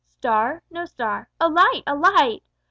_Star? 0.17 0.63
No 0.71 0.85
star: 0.85 1.29
a 1.39 1.47
Light, 1.47 1.83
a 1.85 1.93
Light! 1.93 2.41